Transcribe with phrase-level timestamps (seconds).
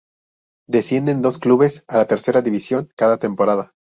[0.67, 3.73] Descienden dos clubes a la Tercera División cada temporada.